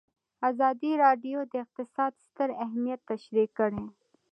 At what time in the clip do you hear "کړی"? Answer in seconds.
3.57-3.83